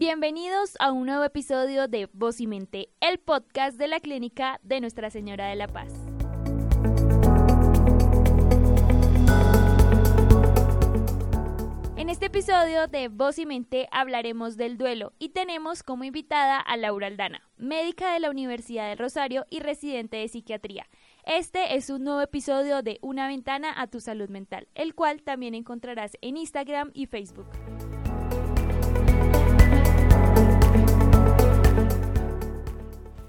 Bienvenidos 0.00 0.76
a 0.78 0.92
un 0.92 1.04
nuevo 1.04 1.24
episodio 1.24 1.86
de 1.86 2.08
Voz 2.14 2.40
y 2.40 2.46
Mente, 2.46 2.88
el 3.00 3.18
podcast 3.18 3.76
de 3.76 3.86
la 3.86 4.00
Clínica 4.00 4.58
de 4.62 4.80
Nuestra 4.80 5.10
Señora 5.10 5.48
de 5.48 5.56
la 5.56 5.68
Paz. 5.68 5.92
En 11.98 12.08
este 12.08 12.24
episodio 12.24 12.86
de 12.86 13.08
Voz 13.08 13.38
y 13.38 13.44
Mente 13.44 13.90
hablaremos 13.92 14.56
del 14.56 14.78
duelo 14.78 15.12
y 15.18 15.28
tenemos 15.28 15.82
como 15.82 16.04
invitada 16.04 16.58
a 16.60 16.78
Laura 16.78 17.08
Aldana, 17.08 17.42
médica 17.58 18.14
de 18.14 18.20
la 18.20 18.30
Universidad 18.30 18.88
del 18.88 18.96
Rosario 18.96 19.44
y 19.50 19.60
residente 19.60 20.16
de 20.16 20.28
psiquiatría. 20.28 20.86
Este 21.26 21.76
es 21.76 21.90
un 21.90 22.04
nuevo 22.04 22.22
episodio 22.22 22.80
de 22.80 22.98
Una 23.02 23.28
ventana 23.28 23.74
a 23.76 23.86
tu 23.86 24.00
salud 24.00 24.30
mental, 24.30 24.66
el 24.74 24.94
cual 24.94 25.20
también 25.20 25.54
encontrarás 25.54 26.12
en 26.22 26.38
Instagram 26.38 26.90
y 26.94 27.04
Facebook. 27.04 27.48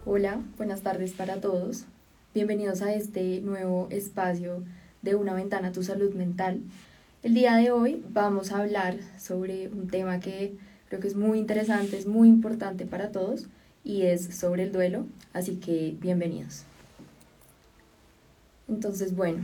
Hola, 0.04 0.42
buenas 0.58 0.82
tardes 0.82 1.12
para 1.12 1.42
todos. 1.42 1.84
Bienvenidos 2.34 2.82
a 2.82 2.92
este 2.92 3.40
nuevo 3.42 3.88
espacio 3.92 4.64
de 5.04 5.14
Una 5.14 5.36
ventana 5.36 5.68
a 5.68 5.72
tu 5.72 5.84
salud 5.84 6.16
mental. 6.16 6.60
El 7.22 7.36
día 7.36 7.56
de 7.56 7.70
hoy 7.70 8.04
vamos 8.10 8.52
a 8.52 8.58
hablar 8.58 8.98
sobre 9.20 9.68
un 9.68 9.90
tema 9.90 10.20
que 10.20 10.56
creo 10.90 11.00
que 11.00 11.08
es 11.08 11.16
muy 11.16 11.38
interesante, 11.38 12.00
es 12.00 12.08
muy 12.08 12.30
importante 12.30 12.88
para 12.88 13.12
todos 13.12 13.46
y 13.84 14.02
es 14.02 14.24
sobre 14.36 14.64
el 14.64 14.72
duelo, 14.72 15.06
así 15.34 15.58
que 15.58 15.96
bienvenidos. 16.02 16.64
Entonces, 18.68 19.16
bueno, 19.16 19.44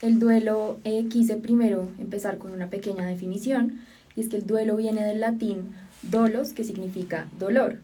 el 0.00 0.18
duelo 0.18 0.78
eh, 0.84 1.06
quise 1.10 1.36
primero 1.36 1.86
empezar 1.98 2.38
con 2.38 2.52
una 2.52 2.70
pequeña 2.70 3.04
definición 3.04 3.80
y 4.16 4.22
es 4.22 4.30
que 4.30 4.36
el 4.36 4.46
duelo 4.46 4.74
viene 4.76 5.04
del 5.04 5.20
latín 5.20 5.74
dolos, 6.00 6.54
que 6.54 6.64
significa 6.64 7.28
dolor 7.38 7.80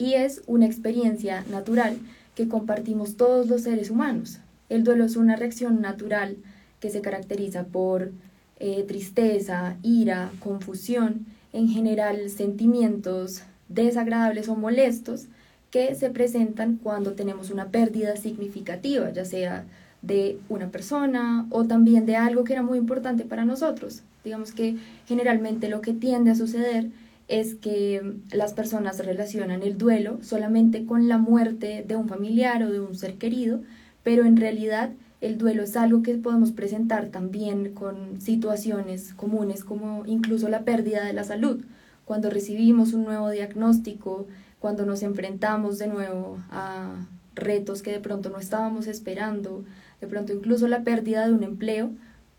y 0.00 0.14
es 0.14 0.42
una 0.46 0.64
experiencia 0.64 1.44
natural 1.50 1.98
que 2.34 2.48
compartimos 2.48 3.18
todos 3.18 3.46
los 3.48 3.62
seres 3.62 3.90
humanos. 3.90 4.38
El 4.70 4.82
duelo 4.82 5.04
es 5.04 5.14
una 5.14 5.36
reacción 5.36 5.82
natural 5.82 6.38
que 6.80 6.88
se 6.88 7.02
caracteriza 7.02 7.64
por 7.64 8.10
eh, 8.58 8.82
tristeza, 8.88 9.76
ira, 9.82 10.32
confusión, 10.40 11.26
en 11.52 11.68
general 11.68 12.30
sentimientos 12.30 13.42
desagradables 13.68 14.48
o 14.48 14.56
molestos 14.56 15.26
que 15.70 15.94
se 15.94 16.08
presentan 16.08 16.78
cuando 16.82 17.12
tenemos 17.12 17.50
una 17.50 17.68
pérdida 17.68 18.16
significativa, 18.16 19.10
ya 19.10 19.26
sea 19.26 19.66
de 20.00 20.38
una 20.48 20.68
persona 20.70 21.46
o 21.50 21.64
también 21.64 22.06
de 22.06 22.16
algo 22.16 22.44
que 22.44 22.54
era 22.54 22.62
muy 22.62 22.78
importante 22.78 23.24
para 23.24 23.44
nosotros. 23.44 24.00
Digamos 24.24 24.52
que 24.52 24.76
generalmente 25.06 25.68
lo 25.68 25.82
que 25.82 25.92
tiende 25.92 26.30
a 26.30 26.34
suceder 26.36 26.88
es 27.30 27.54
que 27.54 28.02
las 28.32 28.54
personas 28.54 28.98
relacionan 28.98 29.62
el 29.62 29.78
duelo 29.78 30.18
solamente 30.20 30.84
con 30.84 31.08
la 31.08 31.16
muerte 31.16 31.84
de 31.86 31.94
un 31.94 32.08
familiar 32.08 32.64
o 32.64 32.72
de 32.72 32.80
un 32.80 32.96
ser 32.96 33.14
querido, 33.14 33.60
pero 34.02 34.24
en 34.24 34.36
realidad 34.36 34.90
el 35.20 35.38
duelo 35.38 35.62
es 35.62 35.76
algo 35.76 36.02
que 36.02 36.16
podemos 36.16 36.50
presentar 36.50 37.06
también 37.10 37.72
con 37.72 38.20
situaciones 38.20 39.14
comunes 39.14 39.62
como 39.62 40.04
incluso 40.06 40.48
la 40.48 40.64
pérdida 40.64 41.04
de 41.04 41.12
la 41.12 41.22
salud. 41.22 41.62
Cuando 42.04 42.30
recibimos 42.30 42.94
un 42.94 43.04
nuevo 43.04 43.30
diagnóstico, 43.30 44.26
cuando 44.58 44.84
nos 44.84 45.04
enfrentamos 45.04 45.78
de 45.78 45.86
nuevo 45.86 46.38
a 46.50 47.06
retos 47.36 47.82
que 47.82 47.92
de 47.92 48.00
pronto 48.00 48.30
no 48.30 48.40
estábamos 48.40 48.88
esperando, 48.88 49.64
de 50.00 50.08
pronto 50.08 50.32
incluso 50.32 50.66
la 50.66 50.82
pérdida 50.82 51.28
de 51.28 51.32
un 51.32 51.44
empleo 51.44 51.92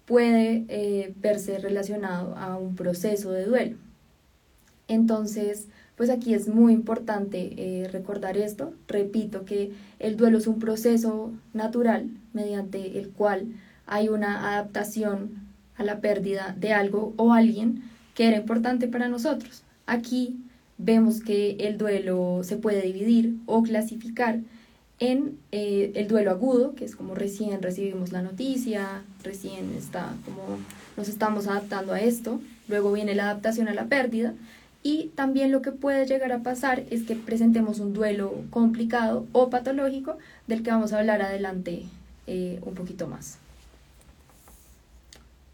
puede 0.05 0.65
eh, 0.67 1.13
verse 1.21 1.59
relacionado 1.59 2.35
a 2.35 2.57
un 2.57 2.75
proceso 2.75 3.31
de 3.31 3.45
duelo. 3.45 3.77
Entonces, 4.91 5.67
pues 5.95 6.09
aquí 6.09 6.33
es 6.33 6.49
muy 6.49 6.73
importante 6.73 7.53
eh, 7.55 7.87
recordar 7.87 8.35
esto. 8.35 8.73
Repito 8.89 9.45
que 9.45 9.71
el 9.99 10.17
duelo 10.17 10.37
es 10.37 10.47
un 10.47 10.59
proceso 10.59 11.31
natural 11.53 12.09
mediante 12.33 12.99
el 12.99 13.09
cual 13.11 13.45
hay 13.85 14.09
una 14.09 14.51
adaptación 14.51 15.47
a 15.77 15.85
la 15.85 16.01
pérdida 16.01 16.53
de 16.59 16.73
algo 16.73 17.13
o 17.15 17.31
alguien 17.31 17.83
que 18.15 18.27
era 18.27 18.35
importante 18.35 18.89
para 18.89 19.07
nosotros. 19.07 19.63
Aquí 19.85 20.35
vemos 20.77 21.21
que 21.21 21.51
el 21.61 21.77
duelo 21.77 22.41
se 22.43 22.57
puede 22.57 22.81
dividir 22.81 23.37
o 23.45 23.63
clasificar 23.63 24.41
en 24.99 25.37
eh, 25.53 25.93
el 25.95 26.09
duelo 26.09 26.31
agudo, 26.31 26.75
que 26.75 26.83
es 26.83 26.97
como 26.97 27.15
recién 27.15 27.61
recibimos 27.61 28.11
la 28.11 28.21
noticia, 28.21 29.03
recién 29.23 29.73
está 29.77 30.13
como 30.25 30.59
nos 30.97 31.07
estamos 31.07 31.47
adaptando 31.47 31.93
a 31.93 32.01
esto, 32.01 32.41
luego 32.67 32.91
viene 32.91 33.15
la 33.15 33.23
adaptación 33.23 33.69
a 33.69 33.73
la 33.73 33.85
pérdida 33.85 34.33
y 34.83 35.11
también 35.15 35.51
lo 35.51 35.61
que 35.61 35.71
puede 35.71 36.05
llegar 36.05 36.31
a 36.31 36.39
pasar 36.39 36.83
es 36.89 37.03
que 37.03 37.15
presentemos 37.15 37.79
un 37.79 37.93
duelo 37.93 38.33
complicado 38.49 39.27
o 39.31 39.49
patológico 39.49 40.17
del 40.47 40.63
que 40.63 40.71
vamos 40.71 40.91
a 40.91 40.99
hablar 40.99 41.21
adelante 41.21 41.83
eh, 42.27 42.59
un 42.65 42.73
poquito 42.73 43.07
más. 43.07 43.37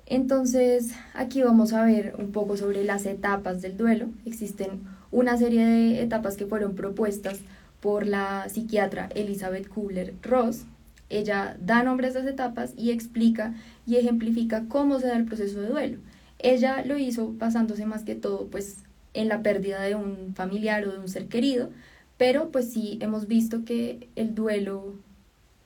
Entonces, 0.05 0.93
aquí 1.13 1.41
vamos 1.41 1.73
a 1.73 1.83
ver 1.83 2.15
un 2.17 2.31
poco 2.31 2.55
sobre 2.55 2.85
las 2.85 3.05
etapas 3.05 3.61
del 3.61 3.75
duelo. 3.75 4.07
Existen 4.25 4.81
una 5.11 5.37
serie 5.37 5.65
de 5.65 6.01
etapas 6.01 6.37
que 6.37 6.45
fueron 6.45 6.75
propuestas 6.75 7.39
por 7.81 8.07
la 8.07 8.47
psiquiatra 8.47 9.09
Elizabeth 9.13 9.67
Kubler-Ross. 9.67 10.63
Ella 11.09 11.57
da 11.59 11.83
nombre 11.83 12.07
a 12.07 12.09
esas 12.09 12.25
etapas 12.25 12.73
y 12.77 12.91
explica 12.91 13.53
y 13.85 13.97
ejemplifica 13.97 14.65
cómo 14.69 14.99
se 14.99 15.07
da 15.07 15.17
el 15.17 15.25
proceso 15.25 15.59
de 15.59 15.67
duelo. 15.67 15.97
Ella 16.39 16.85
lo 16.85 16.97
hizo 16.97 17.33
basándose 17.33 17.85
más 17.85 18.03
que 18.03 18.15
todo 18.15 18.47
pues 18.47 18.77
en 19.17 19.29
la 19.29 19.41
pérdida 19.41 19.81
de 19.81 19.95
un 19.95 20.35
familiar 20.35 20.87
o 20.87 20.91
de 20.91 20.99
un 20.99 21.09
ser 21.09 21.25
querido, 21.25 21.71
pero 22.17 22.49
pues 22.49 22.71
sí 22.71 22.99
hemos 23.01 23.27
visto 23.27 23.65
que 23.65 24.07
el 24.15 24.35
duelo 24.35 24.93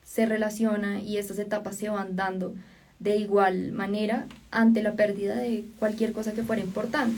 se 0.04 0.24
relaciona 0.24 1.00
y 1.00 1.18
estas 1.18 1.38
etapas 1.38 1.76
se 1.76 1.90
van 1.90 2.16
dando 2.16 2.54
de 2.98 3.16
igual 3.16 3.72
manera 3.72 4.26
ante 4.50 4.82
la 4.82 4.94
pérdida 4.94 5.36
de 5.36 5.66
cualquier 5.78 6.12
cosa 6.12 6.32
que 6.32 6.42
fuera 6.42 6.62
importante. 6.62 7.16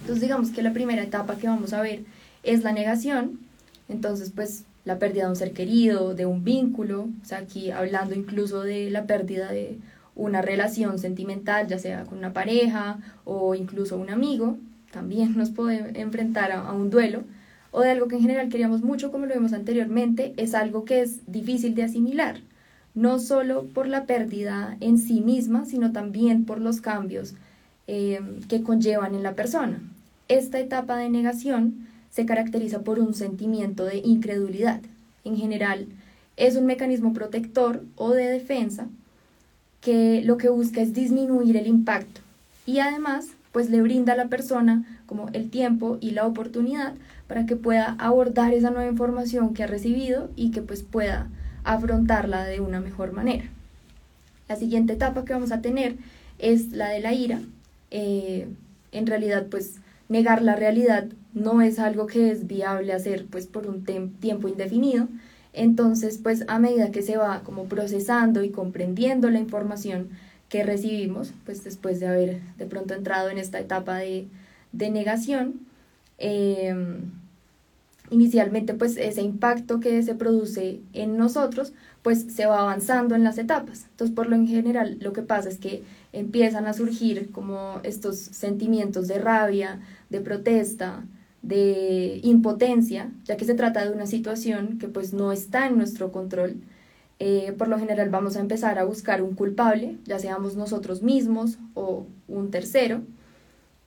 Entonces 0.00 0.22
digamos 0.22 0.50
que 0.50 0.62
la 0.62 0.72
primera 0.72 1.02
etapa 1.02 1.36
que 1.36 1.48
vamos 1.48 1.72
a 1.72 1.82
ver 1.82 2.04
es 2.44 2.62
la 2.62 2.72
negación, 2.72 3.40
entonces 3.88 4.30
pues 4.32 4.62
la 4.84 5.00
pérdida 5.00 5.24
de 5.24 5.30
un 5.30 5.36
ser 5.36 5.52
querido, 5.52 6.14
de 6.14 6.26
un 6.26 6.44
vínculo, 6.44 7.08
o 7.20 7.24
sea, 7.24 7.38
aquí 7.38 7.72
hablando 7.72 8.14
incluso 8.14 8.62
de 8.62 8.90
la 8.90 9.06
pérdida 9.06 9.50
de 9.50 9.78
una 10.14 10.40
relación 10.40 11.00
sentimental, 11.00 11.66
ya 11.66 11.80
sea 11.80 12.04
con 12.04 12.18
una 12.18 12.32
pareja 12.32 12.98
o 13.24 13.56
incluso 13.56 13.96
un 13.96 14.10
amigo, 14.10 14.56
también 14.92 15.36
nos 15.36 15.50
puede 15.50 16.00
enfrentar 16.00 16.52
a, 16.52 16.72
un 16.72 16.90
duelo, 16.90 17.24
o 17.72 17.80
de 17.80 17.90
algo 17.90 18.06
que 18.06 18.16
en 18.16 18.22
general 18.22 18.48
queríamos 18.48 18.82
mucho, 18.82 19.10
como 19.10 19.26
lo 19.26 19.34
vimos 19.34 19.52
anteriormente, 19.52 20.34
es 20.36 20.54
algo 20.54 20.84
que 20.84 21.00
es 21.00 21.20
difícil 21.26 21.74
de 21.74 21.84
asimilar, 21.84 22.40
no 22.94 23.18
solo 23.18 23.64
por 23.64 23.88
la 23.88 24.04
pérdida 24.04 24.76
en 24.80 24.98
sí 24.98 25.20
misma, 25.22 25.64
sino 25.64 25.90
también 25.92 26.44
por 26.44 26.60
los 26.60 26.80
cambios 26.80 27.34
eh, 27.86 28.20
que 28.48 28.62
conllevan 28.62 29.14
en 29.14 29.22
la 29.22 29.34
persona. 29.34 29.80
Esta 30.28 30.60
etapa 30.60 30.96
de 30.96 31.08
negación 31.08 31.88
se 32.10 32.26
caracteriza 32.26 32.82
por 32.82 32.98
un 32.98 33.14
sentimiento 33.14 33.84
de 33.86 33.98
incredulidad. 34.04 34.82
En 35.24 35.36
general, 35.36 35.86
es 36.36 36.56
un 36.56 36.66
mecanismo 36.66 37.14
protector 37.14 37.82
o 37.96 38.10
de 38.10 38.26
defensa 38.26 38.86
que 39.80 40.22
lo 40.22 40.36
que 40.36 40.50
busca 40.50 40.82
es 40.82 40.92
disminuir 40.92 41.56
el 41.56 41.66
impacto 41.66 42.20
y 42.66 42.78
además 42.78 43.28
pues 43.52 43.70
le 43.70 43.82
brinda 43.82 44.14
a 44.14 44.16
la 44.16 44.28
persona 44.28 44.84
como 45.06 45.28
el 45.34 45.50
tiempo 45.50 45.98
y 46.00 46.12
la 46.12 46.26
oportunidad 46.26 46.94
para 47.28 47.46
que 47.46 47.54
pueda 47.54 47.94
abordar 47.98 48.52
esa 48.54 48.70
nueva 48.70 48.90
información 48.90 49.54
que 49.54 49.62
ha 49.62 49.66
recibido 49.66 50.30
y 50.36 50.50
que 50.50 50.62
pues 50.62 50.82
pueda 50.82 51.28
afrontarla 51.64 52.44
de 52.44 52.60
una 52.60 52.80
mejor 52.80 53.12
manera. 53.12 53.44
La 54.48 54.56
siguiente 54.56 54.94
etapa 54.94 55.24
que 55.24 55.34
vamos 55.34 55.52
a 55.52 55.60
tener 55.60 55.96
es 56.38 56.72
la 56.72 56.88
de 56.88 57.00
la 57.00 57.12
ira. 57.12 57.40
Eh, 57.90 58.48
en 58.90 59.06
realidad 59.06 59.46
pues 59.50 59.76
negar 60.08 60.42
la 60.42 60.56
realidad 60.56 61.06
no 61.34 61.62
es 61.62 61.78
algo 61.78 62.06
que 62.06 62.30
es 62.30 62.46
viable 62.46 62.92
hacer 62.92 63.26
pues 63.30 63.46
por 63.46 63.66
un 63.66 63.84
tiempo 63.84 64.48
indefinido. 64.48 65.08
Entonces 65.52 66.18
pues 66.22 66.44
a 66.48 66.58
medida 66.58 66.90
que 66.90 67.02
se 67.02 67.16
va 67.16 67.42
como 67.44 67.64
procesando 67.64 68.42
y 68.42 68.50
comprendiendo 68.50 69.30
la 69.30 69.38
información, 69.38 70.08
que 70.52 70.64
recibimos, 70.64 71.32
pues 71.46 71.64
después 71.64 71.98
de 71.98 72.06
haber 72.06 72.42
de 72.58 72.66
pronto 72.66 72.92
entrado 72.92 73.30
en 73.30 73.38
esta 73.38 73.58
etapa 73.58 73.96
de, 73.96 74.28
negación, 74.90 75.60
em, 76.18 77.10
inicialmente 78.10 78.74
pues 78.74 78.98
ese 78.98 79.22
impacto 79.22 79.80
que 79.80 80.02
se 80.02 80.14
produce 80.14 80.82
en 80.92 81.16
nosotros 81.16 81.72
pues 82.02 82.26
se 82.34 82.44
va 82.44 82.60
avanzando 82.60 83.14
en 83.14 83.24
las 83.24 83.38
etapas. 83.38 83.86
Entonces 83.92 84.14
por 84.14 84.28
lo 84.28 84.36
en 84.36 84.46
general 84.46 84.98
lo 85.00 85.14
que 85.14 85.22
pasa 85.22 85.48
es 85.48 85.56
que 85.56 85.84
empiezan 86.12 86.66
a 86.66 86.74
surgir 86.74 87.30
como 87.32 87.80
estos 87.82 88.18
sentimientos 88.18 89.08
de 89.08 89.18
rabia, 89.18 89.80
de 90.10 90.20
protesta, 90.20 91.02
de 91.40 92.20
impotencia, 92.24 93.10
ya 93.24 93.38
que 93.38 93.46
se 93.46 93.54
trata 93.54 93.86
de 93.86 93.92
una 93.92 94.06
situación 94.06 94.78
que 94.78 94.88
pues 94.88 95.14
no 95.14 95.32
está 95.32 95.66
en 95.66 95.78
nuestro 95.78 96.12
control 96.12 96.56
eh, 97.24 97.52
por 97.56 97.68
lo 97.68 97.78
general 97.78 98.10
vamos 98.10 98.34
a 98.36 98.40
empezar 98.40 98.80
a 98.80 98.84
buscar 98.84 99.22
un 99.22 99.36
culpable, 99.36 99.96
ya 100.06 100.18
seamos 100.18 100.56
nosotros 100.56 101.02
mismos 101.02 101.56
o 101.74 102.04
un 102.26 102.50
tercero, 102.50 103.02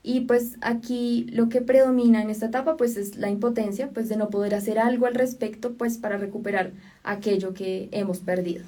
Y 0.04 0.22
pues 0.22 0.56
aquí 0.62 1.26
lo 1.32 1.50
que 1.50 1.62
predomina 1.62 2.22
en 2.22 2.30
esta 2.30 2.46
etapa 2.46 2.78
pues 2.78 2.96
es 2.96 3.18
la 3.18 3.30
impotencia, 3.30 3.90
pues 3.94 4.08
de 4.08 4.16
no 4.16 4.30
poder 4.30 4.56
hacer 4.56 4.80
algo 4.80 5.06
al 5.06 5.16
respecto 5.16 5.74
pues 5.74 5.98
para 5.98 6.18
recuperar 6.18 6.72
aquello 7.04 7.54
que 7.54 7.90
hemos 7.92 8.20
perdido. 8.20 8.64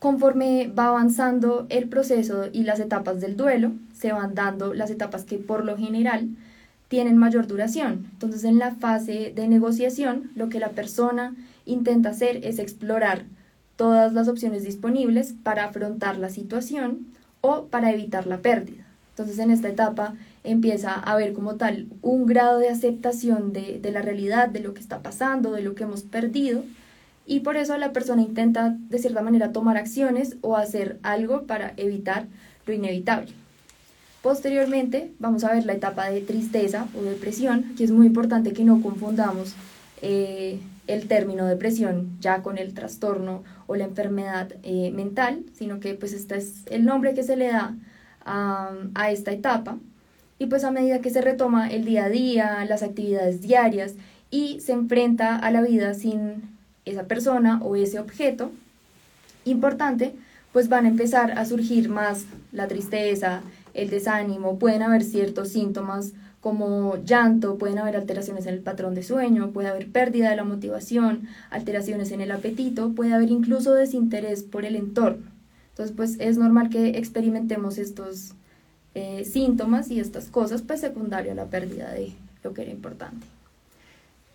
Conforme 0.00 0.72
va 0.76 0.88
avanzando 0.88 1.66
el 1.68 1.88
proceso 1.88 2.46
y 2.52 2.64
las 2.64 2.80
etapas 2.80 3.20
del 3.20 3.36
duelo, 3.36 3.72
se 3.94 4.10
van 4.12 4.34
dando 4.34 4.74
las 4.74 4.90
etapas 4.90 5.24
que 5.24 5.38
por 5.38 5.64
lo 5.64 5.76
general 5.76 6.30
tienen 6.88 7.16
mayor 7.16 7.46
duración. 7.46 8.08
Entonces 8.12 8.44
en 8.44 8.58
la 8.58 8.74
fase 8.74 9.32
de 9.34 9.48
negociación 9.48 10.30
lo 10.34 10.48
que 10.48 10.60
la 10.60 10.70
persona 10.70 11.34
intenta 11.64 12.10
hacer 12.10 12.44
es 12.44 12.58
explorar 12.58 13.24
todas 13.76 14.12
las 14.12 14.28
opciones 14.28 14.64
disponibles 14.64 15.34
para 15.42 15.64
afrontar 15.64 16.18
la 16.18 16.30
situación 16.30 17.06
o 17.40 17.66
para 17.66 17.92
evitar 17.92 18.26
la 18.26 18.38
pérdida. 18.38 18.84
Entonces 19.10 19.38
en 19.38 19.50
esta 19.50 19.68
etapa 19.68 20.14
empieza 20.44 20.92
a 20.92 21.12
haber 21.12 21.32
como 21.32 21.56
tal 21.56 21.86
un 22.02 22.26
grado 22.26 22.58
de 22.58 22.68
aceptación 22.68 23.52
de, 23.52 23.80
la 23.92 24.02
realidad, 24.02 24.48
de 24.48 24.60
lo 24.60 24.74
que 24.74 24.80
está 24.80 25.02
pasando, 25.02 25.52
de 25.52 25.62
lo 25.62 25.74
que 25.74 25.84
hemos 25.84 26.02
perdido, 26.02 26.64
y 27.26 27.40
por 27.40 27.56
eso 27.56 27.76
la 27.76 27.92
persona 27.92 28.22
intenta 28.22 28.76
de 28.78 28.98
cierta 28.98 29.20
manera 29.20 29.52
tomar 29.52 29.76
acciones 29.76 30.36
o 30.40 30.56
hacer 30.56 30.98
algo 31.02 31.42
para 31.42 31.74
evitar 31.76 32.26
lo 32.64 32.72
inevitable. 32.72 33.32
Posteriormente 34.22 35.12
vamos 35.18 35.44
a 35.44 35.54
ver 35.54 35.64
la 35.64 35.74
etapa 35.74 36.10
de 36.10 36.20
tristeza 36.20 36.88
o 36.98 37.02
depresión, 37.02 37.74
que 37.76 37.84
es 37.84 37.90
muy 37.90 38.06
importante 38.06 38.52
que 38.52 38.64
no 38.64 38.82
confundamos 38.82 39.54
eh, 40.02 40.58
el 40.88 41.06
término 41.06 41.46
depresión 41.46 42.16
ya 42.20 42.42
con 42.42 42.58
el 42.58 42.74
trastorno 42.74 43.44
o 43.66 43.76
la 43.76 43.84
enfermedad 43.84 44.52
eh, 44.64 44.90
mental, 44.90 45.44
sino 45.56 45.78
que 45.78 45.94
pues 45.94 46.12
este 46.12 46.36
es 46.36 46.64
el 46.66 46.84
nombre 46.84 47.14
que 47.14 47.22
se 47.22 47.36
le 47.36 47.48
da 47.48 47.76
a, 48.24 48.72
a 48.94 49.10
esta 49.12 49.30
etapa. 49.30 49.78
Y 50.40 50.46
pues 50.46 50.64
a 50.64 50.70
medida 50.70 51.00
que 51.00 51.10
se 51.10 51.20
retoma 51.20 51.68
el 51.68 51.84
día 51.84 52.06
a 52.06 52.08
día, 52.08 52.64
las 52.64 52.82
actividades 52.82 53.40
diarias 53.40 53.94
y 54.30 54.60
se 54.60 54.72
enfrenta 54.72 55.36
a 55.36 55.50
la 55.50 55.62
vida 55.62 55.94
sin 55.94 56.42
esa 56.84 57.04
persona 57.04 57.60
o 57.62 57.76
ese 57.76 57.98
objeto 57.98 58.50
importante, 59.44 60.14
pues 60.52 60.68
van 60.68 60.86
a 60.86 60.88
empezar 60.88 61.38
a 61.38 61.44
surgir 61.44 61.88
más 61.88 62.24
la 62.52 62.66
tristeza, 62.68 63.42
el 63.82 63.90
desánimo, 63.90 64.58
pueden 64.58 64.82
haber 64.82 65.04
ciertos 65.04 65.50
síntomas 65.50 66.12
como 66.40 66.96
llanto, 67.04 67.58
pueden 67.58 67.78
haber 67.78 67.96
alteraciones 67.96 68.46
en 68.46 68.54
el 68.54 68.60
patrón 68.60 68.94
de 68.94 69.02
sueño, 69.02 69.50
puede 69.50 69.68
haber 69.68 69.90
pérdida 69.90 70.30
de 70.30 70.36
la 70.36 70.44
motivación, 70.44 71.28
alteraciones 71.50 72.10
en 72.12 72.20
el 72.20 72.30
apetito, 72.30 72.92
puede 72.92 73.12
haber 73.12 73.30
incluso 73.30 73.74
desinterés 73.74 74.42
por 74.42 74.64
el 74.64 74.76
entorno. 74.76 75.26
Entonces, 75.70 75.94
pues 75.96 76.16
es 76.20 76.38
normal 76.38 76.70
que 76.70 76.90
experimentemos 76.98 77.78
estos 77.78 78.32
eh, 78.94 79.24
síntomas 79.24 79.90
y 79.90 80.00
estas 80.00 80.26
cosas, 80.26 80.62
pues 80.62 80.80
secundario 80.80 81.32
a 81.32 81.36
la 81.36 81.46
pérdida 81.46 81.90
de 81.92 82.12
lo 82.42 82.52
que 82.52 82.62
era 82.62 82.70
importante. 82.70 83.26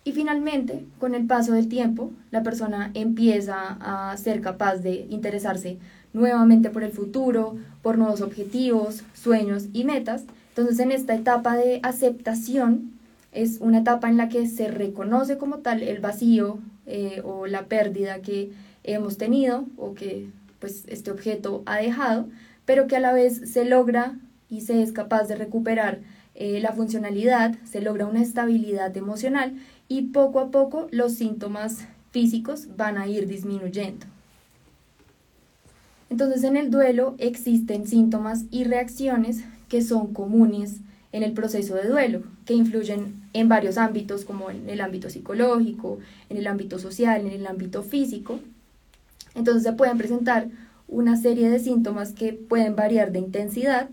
Y 0.04 0.12
finalmente, 0.12 0.84
con 0.98 1.14
el 1.14 1.26
paso 1.26 1.52
del 1.52 1.68
tiempo, 1.68 2.12
la 2.30 2.42
persona 2.42 2.90
empieza 2.92 3.78
a 3.80 4.16
ser 4.18 4.42
capaz 4.42 4.76
de 4.76 5.06
interesarse 5.08 5.78
nuevamente 6.14 6.70
por 6.70 6.82
el 6.82 6.92
futuro, 6.92 7.56
por 7.82 7.98
nuevos 7.98 8.22
objetivos, 8.22 9.02
sueños 9.12 9.66
y 9.74 9.84
metas, 9.84 10.24
entonces, 10.56 10.78
en 10.78 10.92
esta 10.92 11.16
etapa 11.16 11.56
de 11.56 11.80
aceptación, 11.82 12.92
es 13.32 13.58
una 13.60 13.78
etapa 13.78 14.08
en 14.08 14.16
la 14.16 14.28
que 14.28 14.46
se 14.46 14.68
reconoce 14.68 15.36
como 15.36 15.58
tal 15.58 15.82
el 15.82 15.98
vacío 15.98 16.60
eh, 16.86 17.22
o 17.24 17.48
la 17.48 17.64
pérdida 17.64 18.22
que 18.22 18.52
hemos 18.84 19.16
tenido 19.16 19.64
o 19.76 19.94
que 19.94 20.28
pues, 20.60 20.84
este 20.86 21.10
objeto 21.10 21.64
ha 21.66 21.78
dejado, 21.78 22.28
pero 22.64 22.86
que 22.86 22.94
a 22.94 23.00
la 23.00 23.12
vez 23.12 23.50
se 23.50 23.64
logra 23.64 24.16
y 24.48 24.60
se 24.60 24.80
es 24.80 24.92
capaz 24.92 25.24
de 25.24 25.34
recuperar 25.34 26.02
eh, 26.36 26.60
la 26.60 26.72
funcionalidad, 26.72 27.56
se 27.64 27.80
logra 27.80 28.06
una 28.06 28.22
estabilidad 28.22 28.96
emocional 28.96 29.54
y 29.88 30.02
poco 30.02 30.38
a 30.38 30.52
poco 30.52 30.86
los 30.92 31.14
síntomas 31.14 31.88
físicos 32.12 32.68
van 32.76 32.96
a 32.96 33.08
ir 33.08 33.26
disminuyendo. 33.26 34.13
Entonces 36.14 36.44
en 36.44 36.56
el 36.56 36.70
duelo 36.70 37.16
existen 37.18 37.88
síntomas 37.88 38.44
y 38.52 38.62
reacciones 38.62 39.42
que 39.68 39.82
son 39.82 40.14
comunes 40.14 40.76
en 41.10 41.24
el 41.24 41.32
proceso 41.32 41.74
de 41.74 41.88
duelo, 41.88 42.22
que 42.44 42.54
influyen 42.54 43.20
en 43.32 43.48
varios 43.48 43.78
ámbitos, 43.78 44.24
como 44.24 44.48
en 44.48 44.70
el 44.70 44.80
ámbito 44.80 45.10
psicológico, 45.10 45.98
en 46.28 46.36
el 46.36 46.46
ámbito 46.46 46.78
social, 46.78 47.22
en 47.22 47.32
el 47.32 47.44
ámbito 47.48 47.82
físico. 47.82 48.38
Entonces 49.34 49.64
se 49.64 49.72
pueden 49.72 49.98
presentar 49.98 50.46
una 50.86 51.16
serie 51.16 51.50
de 51.50 51.58
síntomas 51.58 52.12
que 52.12 52.32
pueden 52.32 52.76
variar 52.76 53.10
de 53.10 53.18
intensidad 53.18 53.88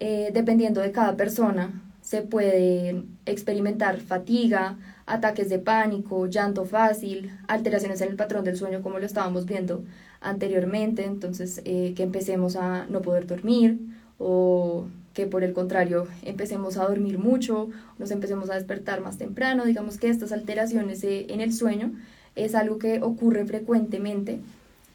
eh, 0.00 0.32
dependiendo 0.34 0.80
de 0.80 0.90
cada 0.90 1.14
persona. 1.14 1.84
Se 2.02 2.22
puede 2.22 3.04
experimentar 3.26 4.00
fatiga, 4.00 4.76
ataques 5.06 5.48
de 5.50 5.60
pánico, 5.60 6.26
llanto 6.26 6.64
fácil, 6.64 7.30
alteraciones 7.46 8.00
en 8.00 8.08
el 8.08 8.16
patrón 8.16 8.42
del 8.42 8.56
sueño 8.56 8.82
como 8.82 8.98
lo 8.98 9.06
estábamos 9.06 9.46
viendo 9.46 9.84
anteriormente, 10.24 11.04
entonces 11.04 11.60
eh, 11.64 11.92
que 11.96 12.02
empecemos 12.02 12.56
a 12.56 12.86
no 12.86 13.02
poder 13.02 13.26
dormir, 13.26 13.78
o 14.18 14.86
que 15.12 15.26
por 15.26 15.44
el 15.44 15.52
contrario 15.52 16.06
empecemos 16.22 16.76
a 16.76 16.86
dormir 16.86 17.18
mucho, 17.18 17.68
nos 17.98 18.10
empecemos 18.10 18.50
a 18.50 18.54
despertar 18.54 19.00
más 19.00 19.16
temprano, 19.16 19.64
digamos 19.64 19.98
que 19.98 20.08
estas 20.08 20.32
alteraciones 20.32 21.04
eh, 21.04 21.26
en 21.28 21.40
el 21.40 21.52
sueño 21.52 21.92
es 22.34 22.54
algo 22.54 22.78
que 22.78 23.00
ocurre 23.00 23.46
frecuentemente 23.46 24.40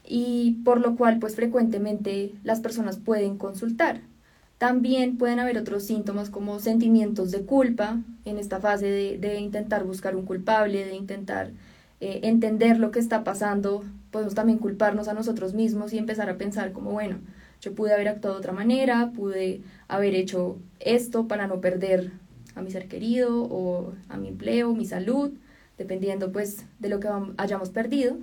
y 0.06 0.58
por 0.64 0.80
lo 0.80 0.96
cual 0.96 1.18
pues 1.18 1.36
frecuentemente 1.36 2.32
las 2.44 2.60
personas 2.60 2.98
pueden 2.98 3.38
consultar. 3.38 4.02
También 4.58 5.16
pueden 5.16 5.40
haber 5.40 5.56
otros 5.56 5.84
síntomas 5.84 6.28
como 6.28 6.60
sentimientos 6.60 7.30
de 7.30 7.46
culpa 7.46 7.98
en 8.26 8.36
esta 8.36 8.60
fase 8.60 9.18
de, 9.18 9.40
intentar 9.40 9.84
buscar 9.84 10.16
un 10.16 10.26
culpable, 10.26 10.84
de 10.84 10.94
intentar 10.94 11.52
eh, 12.00 12.20
entender 12.24 12.78
lo 12.78 12.90
que 12.90 12.98
está 12.98 13.24
pasando. 13.24 13.84
Podemos 14.10 14.34
también 14.34 14.58
culparnos 14.58 15.08
a 15.08 15.14
nosotros 15.14 15.54
mismos 15.54 15.92
y 15.92 15.98
empezar 15.98 16.30
a 16.30 16.38
pensar 16.38 16.72
como, 16.72 16.92
bueno, 16.92 17.18
yo 17.60 17.74
pude 17.74 17.92
haber 17.92 18.08
actuado 18.08 18.36
de 18.36 18.40
otra 18.40 18.52
manera, 18.52 19.12
pude 19.14 19.60
haber 19.86 20.14
hecho 20.14 20.58
esto 20.80 21.28
para 21.28 21.46
no 21.46 21.60
perder 21.60 22.12
a 22.54 22.62
mi 22.62 22.70
ser 22.70 22.88
querido 22.88 23.42
o 23.44 23.92
a 24.08 24.16
mi 24.16 24.28
empleo, 24.28 24.74
mi 24.74 24.86
salud, 24.86 25.32
dependiendo 25.78 26.32
pues 26.32 26.64
de 26.78 26.88
lo 26.88 27.00
que 27.00 27.08
hayamos 27.36 27.70
perdido. 27.70 28.16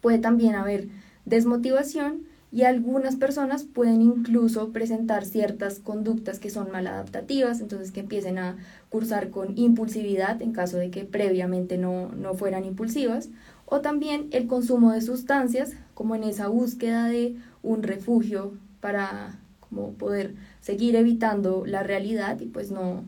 Puede 0.00 0.18
también 0.18 0.54
haber 0.54 0.88
desmotivación 1.24 2.22
y 2.54 2.62
algunas 2.62 3.16
personas 3.16 3.64
pueden 3.64 4.00
incluso 4.00 4.70
presentar 4.70 5.24
ciertas 5.24 5.80
conductas 5.80 6.38
que 6.38 6.50
son 6.50 6.70
maladaptativas, 6.70 7.60
entonces 7.60 7.90
que 7.90 7.98
empiecen 7.98 8.38
a 8.38 8.58
cursar 8.90 9.30
con 9.30 9.58
impulsividad 9.58 10.40
en 10.40 10.52
caso 10.52 10.76
de 10.76 10.90
que 10.90 11.04
previamente 11.04 11.78
no, 11.78 12.10
no 12.10 12.34
fueran 12.34 12.64
impulsivas, 12.64 13.28
o 13.66 13.80
también 13.80 14.28
el 14.30 14.46
consumo 14.46 14.92
de 14.92 15.00
sustancias 15.00 15.72
como 15.94 16.14
en 16.14 16.22
esa 16.22 16.46
búsqueda 16.46 17.06
de 17.06 17.34
un 17.64 17.82
refugio 17.82 18.52
para 18.80 19.34
como 19.58 19.94
poder 19.94 20.36
seguir 20.60 20.94
evitando 20.94 21.64
la 21.66 21.82
realidad 21.82 22.38
y 22.38 22.46
pues 22.46 22.70
no, 22.70 23.02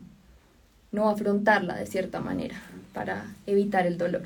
no 0.91 1.07
afrontarla 1.07 1.77
de 1.77 1.85
cierta 1.85 2.19
manera 2.19 2.57
para 2.93 3.33
evitar 3.45 3.87
el 3.87 3.97
dolor. 3.97 4.23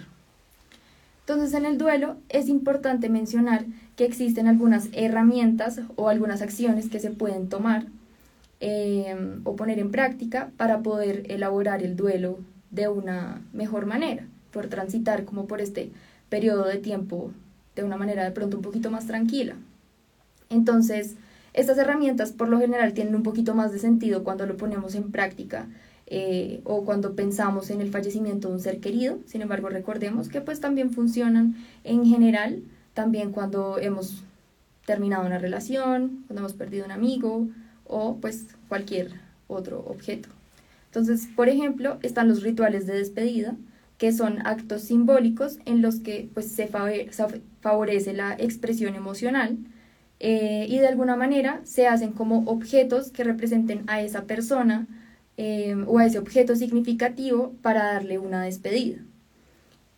Entonces 1.31 1.57
en 1.57 1.65
el 1.65 1.77
duelo 1.77 2.17
es 2.27 2.49
importante 2.49 3.07
mencionar 3.07 3.63
que 3.95 4.03
existen 4.03 4.49
algunas 4.49 4.89
herramientas 4.91 5.79
o 5.95 6.09
algunas 6.09 6.41
acciones 6.41 6.89
que 6.89 6.99
se 6.99 7.09
pueden 7.09 7.47
tomar 7.47 7.85
eh, 8.59 9.15
o 9.45 9.55
poner 9.55 9.79
en 9.79 9.91
práctica 9.91 10.51
para 10.57 10.81
poder 10.81 11.23
elaborar 11.31 11.83
el 11.83 11.95
duelo 11.95 12.39
de 12.69 12.89
una 12.89 13.41
mejor 13.53 13.85
manera, 13.85 14.27
por 14.51 14.67
transitar 14.67 15.23
como 15.23 15.47
por 15.47 15.61
este 15.61 15.93
periodo 16.27 16.65
de 16.65 16.79
tiempo 16.79 17.31
de 17.77 17.85
una 17.85 17.95
manera 17.95 18.25
de 18.25 18.31
pronto 18.31 18.57
un 18.57 18.63
poquito 18.63 18.91
más 18.91 19.07
tranquila. 19.07 19.55
Entonces, 20.49 21.15
estas 21.53 21.77
herramientas 21.77 22.33
por 22.33 22.49
lo 22.49 22.59
general 22.59 22.91
tienen 22.91 23.15
un 23.15 23.23
poquito 23.23 23.55
más 23.55 23.71
de 23.71 23.79
sentido 23.79 24.25
cuando 24.25 24.45
lo 24.45 24.57
ponemos 24.57 24.95
en 24.95 25.11
práctica 25.11 25.69
eh, 26.13 26.59
o 26.65 26.83
cuando 26.83 27.15
pensamos 27.15 27.69
en 27.69 27.79
el 27.79 27.89
fallecimiento 27.89 28.49
de 28.49 28.55
un 28.55 28.59
ser 28.59 28.81
querido. 28.81 29.19
Sin 29.25 29.41
embargo, 29.41 29.69
recordemos 29.69 30.27
que 30.27 30.41
pues 30.41 30.59
también 30.59 30.91
funcionan 30.91 31.55
en 31.85 32.05
general, 32.05 32.63
también 32.93 33.31
cuando 33.31 33.77
hemos 33.79 34.25
terminado 34.85 35.25
una 35.25 35.37
relación, 35.37 36.25
cuando 36.27 36.41
hemos 36.41 36.53
perdido 36.53 36.83
un 36.83 36.91
amigo 36.91 37.47
o 37.85 38.17
pues 38.17 38.47
cualquier 38.67 39.13
otro 39.47 39.85
objeto. 39.87 40.27
Entonces, 40.87 41.29
por 41.33 41.47
ejemplo, 41.47 41.97
están 42.01 42.27
los 42.27 42.43
rituales 42.43 42.87
de 42.87 42.97
despedida, 42.97 43.55
que 43.97 44.11
son 44.11 44.45
actos 44.45 44.81
simbólicos 44.81 45.59
en 45.63 45.81
los 45.81 46.01
que 46.01 46.29
pues, 46.33 46.51
se 46.51 46.67
favorece 47.61 48.11
la 48.11 48.33
expresión 48.33 48.95
emocional 48.95 49.59
eh, 50.19 50.65
y 50.67 50.77
de 50.79 50.87
alguna 50.87 51.15
manera 51.15 51.61
se 51.63 51.87
hacen 51.87 52.11
como 52.11 52.39
objetos 52.51 53.11
que 53.11 53.23
representen 53.23 53.83
a 53.87 54.01
esa 54.01 54.23
persona 54.23 54.89
eh, 55.43 55.75
o 55.87 55.97
a 55.97 56.05
ese 56.05 56.19
objeto 56.19 56.55
significativo 56.55 57.55
para 57.63 57.93
darle 57.93 58.19
una 58.19 58.43
despedida. 58.43 58.99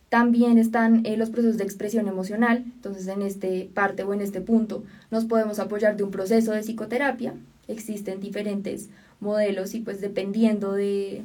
También 0.08 0.56
están 0.56 1.04
eh, 1.04 1.18
los 1.18 1.28
procesos 1.28 1.58
de 1.58 1.64
expresión 1.64 2.08
emocional, 2.08 2.64
entonces 2.64 3.06
en 3.08 3.20
este 3.20 3.68
parte 3.74 4.04
o 4.04 4.14
en 4.14 4.22
este 4.22 4.40
punto 4.40 4.84
nos 5.10 5.26
podemos 5.26 5.58
apoyar 5.58 5.98
de 5.98 6.04
un 6.04 6.10
proceso 6.10 6.52
de 6.52 6.62
psicoterapia 6.62 7.34
existen 7.68 8.20
diferentes 8.20 8.88
modelos 9.20 9.74
y 9.74 9.80
pues 9.80 10.00
dependiendo 10.00 10.72
de, 10.72 11.22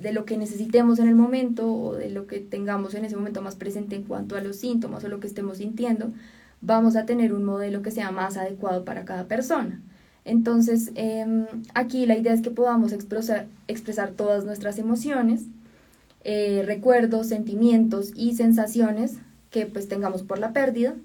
de 0.00 0.12
lo 0.12 0.24
que 0.24 0.36
necesitemos 0.36 1.00
en 1.00 1.08
el 1.08 1.16
momento 1.16 1.72
o 1.72 1.94
de 1.94 2.10
lo 2.10 2.28
que 2.28 2.38
tengamos 2.38 2.94
en 2.94 3.04
ese 3.04 3.16
momento 3.16 3.42
más 3.42 3.56
presente 3.56 3.96
en 3.96 4.04
cuanto 4.04 4.36
a 4.36 4.40
los 4.40 4.56
síntomas 4.56 5.02
o 5.02 5.08
lo 5.08 5.18
que 5.18 5.26
estemos 5.26 5.58
sintiendo, 5.58 6.12
vamos 6.60 6.94
a 6.94 7.06
tener 7.06 7.32
un 7.32 7.42
modelo 7.42 7.82
que 7.82 7.90
sea 7.90 8.12
más 8.12 8.36
adecuado 8.36 8.84
para 8.84 9.04
cada 9.04 9.24
persona. 9.24 9.80
Entonces, 10.26 10.90
em, 10.96 11.46
aquí 11.72 12.04
la 12.04 12.18
idea 12.18 12.34
es 12.34 12.42
que 12.42 12.50
podamos 12.50 12.92
expresar, 12.92 13.46
expresar 13.68 14.10
todas 14.10 14.44
nuestras 14.44 14.76
emociones, 14.76 15.44
eh, 16.24 16.64
recuerdos, 16.66 17.28
sentimientos 17.28 18.10
y 18.16 18.34
sensaciones 18.34 19.18
que 19.50 19.66
pues 19.66 19.86
tengamos 19.86 20.24
por 20.24 20.40
la 20.40 20.52
pérdida. 20.52 20.96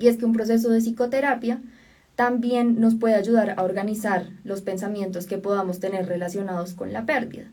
Y 0.00 0.08
es 0.08 0.16
que 0.16 0.24
un 0.24 0.32
proceso 0.32 0.70
de 0.70 0.80
psicoterapia 0.80 1.62
también 2.16 2.80
nos 2.80 2.96
puede 2.96 3.14
ayudar 3.14 3.54
a 3.56 3.62
organizar 3.62 4.30
los 4.42 4.60
pensamientos 4.60 5.26
que 5.26 5.38
podamos 5.38 5.78
tener 5.78 6.06
relacionados 6.06 6.74
con 6.74 6.92
la 6.92 7.06
pérdida. 7.06 7.44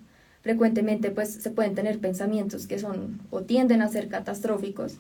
Frecuentemente 0.42 1.12
pues 1.12 1.32
se 1.32 1.52
pueden 1.52 1.76
tener 1.76 2.00
pensamientos 2.00 2.66
que 2.66 2.80
son 2.80 3.22
o 3.30 3.42
tienden 3.42 3.84
a 3.84 3.90
ser 3.90 4.08
catastróficos 4.08 4.98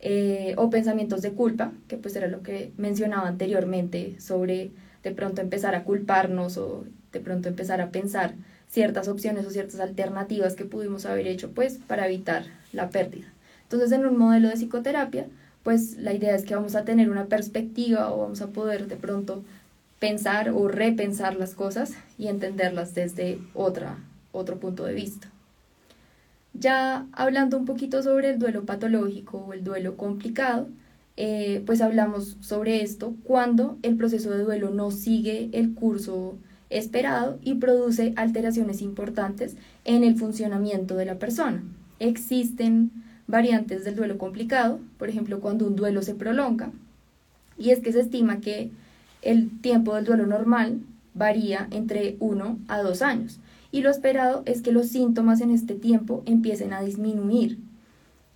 eh, 0.00 0.52
o 0.58 0.68
pensamientos 0.68 1.22
de 1.22 1.32
culpa, 1.32 1.72
que 1.88 1.96
pues 1.96 2.14
era 2.14 2.28
lo 2.28 2.42
que 2.42 2.72
mencionaba 2.76 3.26
anteriormente 3.26 4.20
sobre 4.20 4.72
de 5.02 5.12
pronto 5.12 5.40
empezar 5.40 5.74
a 5.74 5.84
culparnos 5.84 6.56
o 6.56 6.84
de 7.12 7.20
pronto 7.20 7.48
empezar 7.48 7.80
a 7.80 7.90
pensar 7.90 8.34
ciertas 8.68 9.08
opciones 9.08 9.46
o 9.46 9.50
ciertas 9.50 9.80
alternativas 9.80 10.54
que 10.54 10.64
pudimos 10.64 11.06
haber 11.06 11.26
hecho 11.26 11.50
pues 11.50 11.78
para 11.86 12.06
evitar 12.06 12.44
la 12.72 12.90
pérdida. 12.90 13.26
Entonces 13.64 13.92
en 13.92 14.06
un 14.06 14.16
modelo 14.16 14.48
de 14.48 14.54
psicoterapia 14.54 15.26
pues 15.62 15.96
la 15.98 16.12
idea 16.12 16.34
es 16.34 16.44
que 16.44 16.54
vamos 16.54 16.74
a 16.74 16.84
tener 16.84 17.10
una 17.10 17.26
perspectiva 17.26 18.12
o 18.12 18.18
vamos 18.18 18.40
a 18.40 18.48
poder 18.48 18.86
de 18.86 18.96
pronto 18.96 19.42
pensar 19.98 20.50
o 20.50 20.68
repensar 20.68 21.36
las 21.36 21.54
cosas 21.54 21.92
y 22.18 22.28
entenderlas 22.28 22.94
desde 22.94 23.38
otra, 23.54 23.98
otro 24.32 24.58
punto 24.58 24.84
de 24.84 24.94
vista. 24.94 25.28
Ya 26.54 27.06
hablando 27.12 27.58
un 27.58 27.66
poquito 27.66 28.02
sobre 28.02 28.30
el 28.30 28.38
duelo 28.38 28.64
patológico 28.64 29.38
o 29.38 29.52
el 29.52 29.62
duelo 29.62 29.96
complicado, 29.96 30.68
eh, 31.22 31.62
pues 31.66 31.82
hablamos 31.82 32.38
sobre 32.40 32.82
esto 32.82 33.14
cuando 33.24 33.76
el 33.82 33.96
proceso 33.96 34.30
de 34.30 34.42
duelo 34.42 34.70
no 34.70 34.90
sigue 34.90 35.50
el 35.52 35.74
curso 35.74 36.38
esperado 36.70 37.38
y 37.42 37.56
produce 37.56 38.14
alteraciones 38.16 38.80
importantes 38.80 39.54
en 39.84 40.02
el 40.02 40.16
funcionamiento 40.16 40.96
de 40.96 41.04
la 41.04 41.18
persona. 41.18 41.62
Existen 41.98 42.90
variantes 43.26 43.84
del 43.84 43.96
duelo 43.96 44.16
complicado, 44.16 44.80
por 44.98 45.10
ejemplo, 45.10 45.40
cuando 45.40 45.66
un 45.66 45.76
duelo 45.76 46.00
se 46.00 46.14
prolonga, 46.14 46.70
y 47.58 47.68
es 47.68 47.80
que 47.80 47.92
se 47.92 48.00
estima 48.00 48.40
que 48.40 48.70
el 49.20 49.60
tiempo 49.60 49.96
del 49.96 50.06
duelo 50.06 50.24
normal 50.26 50.78
varía 51.12 51.68
entre 51.70 52.16
1 52.20 52.60
a 52.66 52.80
2 52.80 53.02
años, 53.02 53.40
y 53.72 53.82
lo 53.82 53.90
esperado 53.90 54.42
es 54.46 54.62
que 54.62 54.72
los 54.72 54.88
síntomas 54.88 55.42
en 55.42 55.50
este 55.50 55.74
tiempo 55.74 56.22
empiecen 56.24 56.72
a 56.72 56.80
disminuir. 56.80 57.58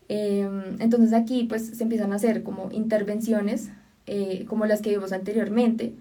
Em, 0.08 0.80
entonces 0.80 1.12
aquí 1.12 1.44
pues 1.44 1.66
se 1.66 1.82
empiezan 1.82 2.12
a 2.12 2.16
hacer 2.16 2.42
como 2.42 2.70
intervenciones 2.72 3.70
eh, 4.06 4.44
como 4.48 4.66
las 4.66 4.82
que 4.82 4.90
vimos 4.90 5.12
anteriormente. 5.12 5.94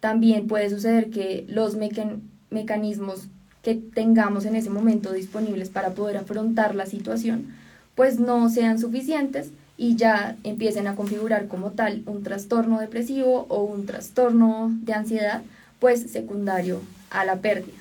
También 0.00 0.46
puede 0.46 0.70
suceder 0.70 1.10
que 1.10 1.44
los 1.48 1.76
mecanismos 2.50 3.28
que 3.62 3.74
tengamos 3.74 4.46
en 4.46 4.56
ese 4.56 4.70
momento 4.70 5.12
disponibles 5.12 5.68
para 5.68 5.90
poder 5.90 6.16
afrontar 6.16 6.74
la 6.74 6.86
situación 6.86 7.48
pues 7.94 8.18
no 8.18 8.48
sean 8.48 8.78
suficientes 8.78 9.50
y 9.76 9.96
ya 9.96 10.36
empiecen 10.44 10.86
a 10.86 10.96
configurar 10.96 11.48
como 11.48 11.72
tal 11.72 12.02
un 12.06 12.22
trastorno 12.22 12.80
depresivo 12.80 13.46
o 13.48 13.62
un 13.62 13.86
trastorno 13.86 14.70
de 14.82 14.94
ansiedad, 14.94 15.42
pues 15.80 16.10
secundario 16.10 16.80
a 17.10 17.24
la 17.24 17.36
pérdida. 17.36 17.79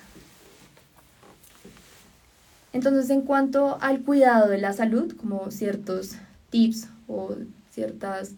Entonces, 2.73 3.09
en 3.09 3.21
cuanto 3.21 3.77
al 3.81 4.01
cuidado 4.01 4.49
de 4.49 4.59
la 4.59 4.73
salud, 4.73 5.15
como 5.15 5.49
ciertos 5.51 6.15
tips 6.49 6.87
o 7.07 7.35
ciertas 7.71 8.33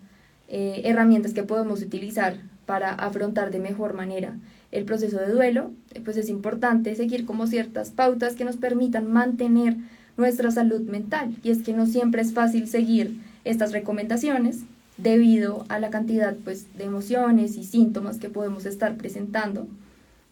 eh, 0.48 0.82
herramientas 0.86 1.34
que 1.34 1.44
podemos 1.44 1.82
utilizar 1.82 2.36
para 2.66 2.94
afrontar 2.94 3.52
de 3.52 3.60
mejor 3.60 3.94
manera 3.94 4.36
el 4.72 4.86
proceso 4.86 5.18
de 5.18 5.32
duelo, 5.32 5.72
pues 6.06 6.16
es 6.16 6.30
importante 6.30 6.96
seguir 6.96 7.26
como 7.26 7.48
ciertas 7.48 7.90
pautas 7.90 8.36
que 8.36 8.46
nos 8.46 8.56
permitan 8.56 9.12
mantener 9.12 9.76
nuestra 10.16 10.52
salud 10.52 10.82
mental. 10.82 11.36
Y 11.44 11.52
es 11.52 11.64
que 11.64 11.74
no 11.74 11.86
siempre 11.86 12.22
es 12.22 12.34
fácil 12.34 12.68
seguir 12.68 13.20
estas 13.44 13.74
recomendaciones 13.74 14.60
debido 14.98 15.66
a 15.68 15.80
la 15.80 15.90
cantidad 15.90 16.36
pues, 16.44 16.68
de 16.78 16.86
emociones 16.86 17.58
y 17.58 17.64
síntomas 17.64 18.18
que 18.18 18.30
podemos 18.30 18.66
estar 18.66 18.96
presentando 18.96 19.68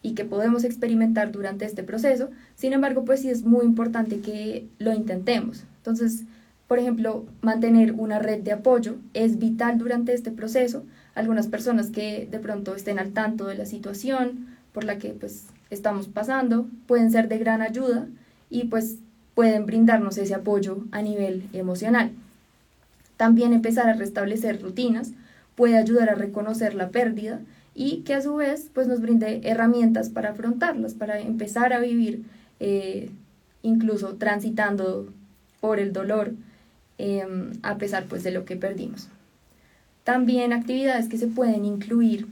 y 0.02 0.14
que 0.14 0.24
podemos 0.24 0.64
experimentar 0.64 1.32
durante 1.32 1.64
este 1.64 1.82
proceso. 1.82 2.30
Sin 2.56 2.72
embargo, 2.72 3.04
pues 3.04 3.20
sí 3.20 3.30
es 3.30 3.44
muy 3.44 3.64
importante 3.64 4.20
que 4.20 4.66
lo 4.78 4.92
intentemos. 4.92 5.64
Entonces, 5.78 6.24
por 6.68 6.78
ejemplo, 6.78 7.26
mantener 7.42 7.92
una 7.92 8.18
red 8.18 8.42
de 8.42 8.52
apoyo 8.52 8.96
es 9.12 9.38
vital 9.38 9.78
durante 9.78 10.14
este 10.14 10.30
proceso. 10.30 10.84
Algunas 11.14 11.48
personas 11.48 11.90
que 11.90 12.28
de 12.30 12.38
pronto 12.38 12.74
estén 12.74 12.98
al 12.98 13.10
tanto 13.10 13.46
de 13.46 13.56
la 13.56 13.66
situación 13.66 14.46
por 14.72 14.84
la 14.84 14.98
que 14.98 15.10
pues 15.10 15.46
estamos 15.70 16.08
pasando 16.08 16.68
pueden 16.86 17.10
ser 17.10 17.28
de 17.28 17.38
gran 17.38 17.60
ayuda 17.60 18.06
y 18.50 18.64
pues 18.64 18.98
pueden 19.34 19.66
brindarnos 19.66 20.16
ese 20.18 20.34
apoyo 20.34 20.84
a 20.92 21.02
nivel 21.02 21.48
emocional. 21.52 22.12
También 23.16 23.52
empezar 23.52 23.88
a 23.88 23.94
restablecer 23.94 24.62
rutinas 24.62 25.12
puede 25.56 25.76
ayudar 25.76 26.08
a 26.08 26.14
reconocer 26.14 26.74
la 26.74 26.90
pérdida 26.90 27.40
y 27.80 28.02
que 28.02 28.12
a 28.12 28.20
su 28.20 28.36
vez 28.36 28.68
pues 28.74 28.88
nos 28.88 29.00
brinde 29.00 29.40
herramientas 29.42 30.10
para 30.10 30.32
afrontarlas, 30.32 30.92
para 30.92 31.18
empezar 31.18 31.72
a 31.72 31.80
vivir 31.80 32.24
eh, 32.60 33.08
incluso 33.62 34.16
transitando 34.16 35.10
por 35.62 35.78
el 35.80 35.94
dolor 35.94 36.34
em, 36.98 37.52
a 37.62 37.78
pesar 37.78 38.04
pues 38.04 38.22
de 38.22 38.32
lo 38.32 38.44
que 38.44 38.56
perdimos. 38.56 39.08
También 40.04 40.52
actividades 40.52 41.08
que 41.08 41.16
se 41.16 41.26
pueden 41.26 41.64
incluir 41.64 42.26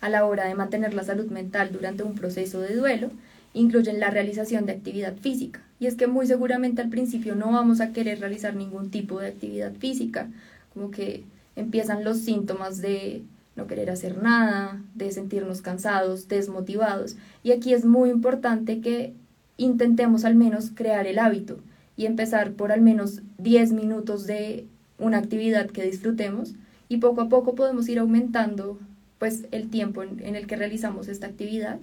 a 0.00 0.08
la 0.08 0.24
hora 0.24 0.44
de 0.44 0.54
mantener 0.54 0.94
la 0.94 1.02
salud 1.02 1.26
mental 1.32 1.70
durante 1.72 2.04
un 2.04 2.14
proceso 2.14 2.60
de 2.60 2.76
duelo 2.76 3.10
incluyen 3.54 3.98
la 3.98 4.10
realización 4.10 4.66
de 4.66 4.72
actividad 4.72 5.16
física. 5.16 5.62
Y 5.80 5.86
es 5.86 5.96
que 5.96 6.06
muy 6.06 6.28
seguramente 6.28 6.80
al 6.80 6.90
principio 6.90 7.34
no 7.34 7.50
vamos 7.50 7.80
a 7.80 7.92
querer 7.92 8.20
realizar 8.20 8.54
ningún 8.54 8.92
tipo 8.92 9.18
de 9.18 9.26
actividad 9.26 9.72
física, 9.72 10.28
como 10.72 10.92
que 10.92 11.24
empiezan 11.56 12.04
los 12.04 12.18
síntomas 12.18 12.80
de 12.80 13.24
no 13.56 13.66
querer 13.66 13.90
hacer 13.90 14.22
nada, 14.22 14.82
de 14.94 15.10
sentirnos 15.10 15.62
cansados, 15.62 16.28
desmotivados. 16.28 17.16
Y 17.42 17.52
aquí 17.52 17.74
es 17.74 17.84
muy 17.84 18.10
importante 18.10 18.80
que 18.80 19.14
intentemos 19.56 20.24
al 20.24 20.34
menos 20.34 20.70
crear 20.74 21.06
el 21.06 21.18
hábito 21.18 21.58
y 21.96 22.06
empezar 22.06 22.52
por 22.52 22.72
al 22.72 22.80
menos 22.80 23.20
10 23.38 23.72
minutos 23.72 24.26
de 24.26 24.66
una 24.98 25.18
actividad 25.18 25.70
que 25.70 25.84
disfrutemos 25.84 26.54
y 26.88 26.98
poco 26.98 27.20
a 27.20 27.28
poco 27.28 27.54
podemos 27.54 27.88
ir 27.88 27.98
aumentando 27.98 28.78
pues 29.18 29.44
el 29.52 29.68
tiempo 29.68 30.02
en 30.02 30.36
el 30.36 30.46
que 30.46 30.56
realizamos 30.56 31.08
esta 31.08 31.26
actividad 31.26 31.78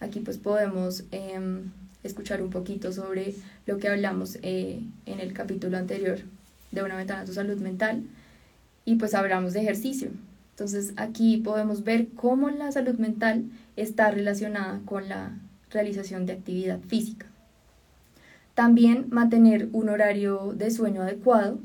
Aquí 0.00 0.20
pues 0.20 0.38
podemos 0.38 1.04
em, 1.12 1.70
escuchar 2.02 2.42
un 2.42 2.50
poquito 2.50 2.92
sobre 2.92 3.34
lo 3.66 3.78
que 3.78 3.88
hablamos 3.88 4.38
eh, 4.42 4.80
en 5.06 5.20
el 5.20 5.32
capítulo 5.32 5.78
anterior 5.78 6.18
de 6.72 6.82
una 6.82 6.96
ventana 6.96 7.22
a 7.22 7.24
tu 7.24 7.32
salud 7.32 7.58
mental 7.58 8.02
y 8.84 8.96
pues 8.96 9.14
hablamos 9.14 9.52
de 9.54 9.60
ejercicio. 9.62 10.10
Entonces 10.54 10.92
aquí 10.96 11.38
podemos 11.38 11.82
ver 11.82 12.10
cómo 12.14 12.48
la 12.48 12.70
salud 12.70 12.94
mental 12.94 13.46
está 13.74 14.12
relacionada 14.12 14.80
con 14.84 15.08
la 15.08 15.36
realización 15.70 16.26
de 16.26 16.34
actividad 16.34 16.78
física. 16.78 17.26
También 18.54 19.06
mantener 19.10 19.68
un 19.72 19.88
horario 19.88 20.54
de 20.54 20.70
sueño 20.70 21.02
adecuado 21.02 21.58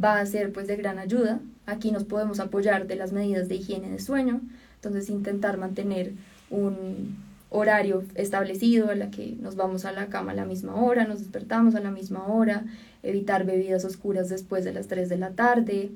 va 0.00 0.20
a 0.20 0.26
ser 0.26 0.52
pues 0.52 0.68
de 0.68 0.76
gran 0.76 1.00
ayuda. 1.00 1.40
Aquí 1.66 1.90
nos 1.90 2.04
podemos 2.04 2.38
apoyar 2.38 2.86
de 2.86 2.94
las 2.94 3.12
medidas 3.12 3.48
de 3.48 3.56
higiene 3.56 3.90
de 3.90 3.98
sueño, 3.98 4.40
entonces 4.76 5.10
intentar 5.10 5.58
mantener 5.58 6.12
un 6.48 7.16
horario 7.50 8.04
establecido, 8.14 8.92
en 8.92 9.00
la 9.00 9.10
que 9.10 9.36
nos 9.40 9.56
vamos 9.56 9.84
a 9.84 9.92
la 9.92 10.06
cama 10.06 10.30
a 10.30 10.36
la 10.36 10.44
misma 10.44 10.76
hora, 10.76 11.04
nos 11.04 11.18
despertamos 11.18 11.74
a 11.74 11.80
la 11.80 11.90
misma 11.90 12.28
hora, 12.28 12.64
evitar 13.02 13.44
bebidas 13.44 13.84
oscuras 13.84 14.28
después 14.28 14.64
de 14.64 14.72
las 14.72 14.86
3 14.86 15.08
de 15.08 15.18
la 15.18 15.30
tarde, 15.30 15.90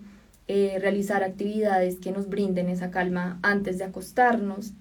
eh, 0.48 0.78
realizar 0.80 1.22
actividades 1.22 1.96
que 1.96 2.12
nos 2.12 2.28
brinden 2.28 2.68
esa 2.68 2.90
calma 2.90 3.38
antes 3.42 3.78
de 3.78 3.84
acostarnos. 3.84 4.72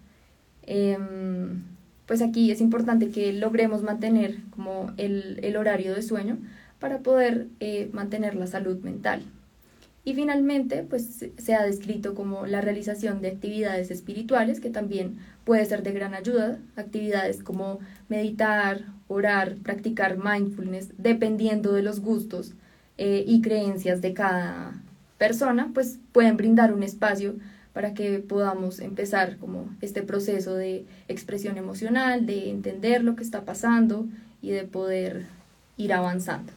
Em, 0.64 1.64
pues 2.06 2.22
aquí 2.22 2.52
es 2.52 2.62
importante 2.62 3.10
que 3.10 3.34
logremos 3.34 3.84
mantener 3.84 4.38
como 4.50 4.92
el, 4.98 5.40
el 5.44 5.56
horario 5.58 5.94
de 5.94 6.02
sueño 6.02 6.38
para 6.80 7.00
poder 7.00 7.48
eh, 7.60 7.90
mantener 7.94 8.36
la 8.36 8.48
salud 8.48 8.80
mental. 8.80 9.24
Y 10.06 10.14
finalmente, 10.14 10.84
pues 10.90 11.26
se 11.38 11.54
ha 11.54 11.64
descrito 11.64 12.16
como 12.16 12.48
la 12.48 12.62
realización 12.62 13.22
de 13.22 13.28
actividades 13.28 13.92
espirituales, 13.92 14.60
que 14.60 14.70
también 14.70 15.20
puede 15.44 15.66
ser 15.66 15.84
de 15.84 15.92
gran 15.92 16.14
ayuda, 16.14 16.58
actividades 16.78 17.44
como 17.44 17.80
meditar, 18.08 18.86
orar, 19.08 19.58
practicar 19.58 20.18
mindfulness, 20.18 20.90
dependiendo 20.98 21.74
de 21.74 21.84
los 21.84 22.00
gustos 22.00 22.54
eh, 22.98 23.24
y 23.28 23.42
creencias 23.42 24.02
de 24.02 24.14
cada 24.14 24.82
persona, 25.20 25.70
pues 25.74 26.00
pueden 26.12 26.38
brindar 26.38 26.74
un 26.74 26.82
espacio 26.82 27.36
para 27.74 27.94
que 27.94 28.20
podamos 28.20 28.80
empezar 28.80 29.38
como 29.38 29.70
este 29.82 30.02
proceso 30.02 30.56
de 30.56 30.86
expresión 31.08 31.58
emocional, 31.58 32.26
de 32.26 32.50
entender 32.50 33.04
lo 33.04 33.16
que 33.16 33.24
está 33.24 33.46
pasando 33.46 34.08
y 34.42 34.50
de 34.50 34.64
poder 34.64 35.28
ir 35.78 35.94
avanzando. 35.94 36.52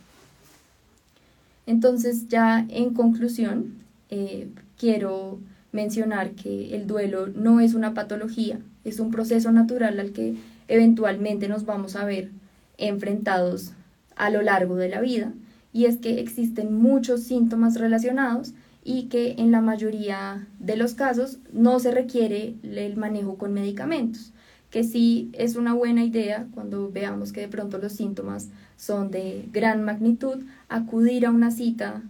Entonces 1.66 2.28
ya 2.28 2.64
en 2.70 2.94
conclusión, 2.94 3.74
eh, 4.08 4.48
quiero 4.78 5.38
mencionar 5.72 6.30
que 6.30 6.74
el 6.74 6.86
duelo 6.86 7.26
no 7.26 7.60
es 7.60 7.74
una 7.74 7.94
patología, 7.94 8.58
es 8.84 8.98
un 9.00 9.10
proceso 9.10 9.52
natural 9.52 10.00
al 10.00 10.12
que 10.12 10.36
eventualmente 10.68 11.48
nos 11.48 11.64
vamos 11.66 11.96
a 11.96 12.04
ver 12.04 12.30
enfrentados 12.78 13.72
a 14.16 14.30
lo 14.30 14.42
largo 14.42 14.76
de 14.76 14.88
la 14.88 15.00
vida 15.00 15.32
y 15.72 15.86
es 15.86 15.98
que 15.98 16.20
existen 16.20 16.74
muchos 16.74 17.22
síntomas 17.22 17.76
relacionados 17.76 18.52
y 18.84 19.04
que 19.04 19.36
en 19.38 19.52
la 19.52 19.60
mayoría 19.60 20.46
de 20.58 20.76
los 20.76 20.94
casos 20.94 21.38
no 21.52 21.78
se 21.78 21.92
requiere 21.92 22.54
el 22.62 22.96
manejo 22.96 23.36
con 23.36 23.52
medicamentos, 23.52 24.32
que 24.70 24.84
sí 24.84 25.30
es 25.34 25.56
una 25.56 25.74
buena 25.74 26.04
idea 26.04 26.46
cuando 26.54 26.90
veamos 26.90 27.32
que 27.32 27.42
de 27.42 27.48
pronto 27.48 27.78
los 27.78 27.92
síntomas 27.92 28.48
son 28.76 29.10
de 29.10 29.48
gran 29.52 29.82
magnitud, 29.84 30.38
acudir 30.68 31.26
a 31.26 31.30
una 31.30 31.50
cita 31.50 32.02